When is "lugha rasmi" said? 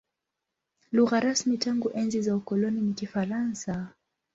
0.91-1.57